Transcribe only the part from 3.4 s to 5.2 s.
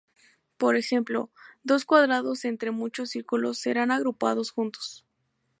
serán agrupados juntos.